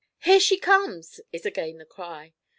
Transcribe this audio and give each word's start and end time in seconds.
'Here 0.23 0.39
she 0.39 0.57
comes!' 0.57 1.21
is 1.31 1.45
again 1.45 1.77
the 1.77 1.85
cry. 1.85 2.33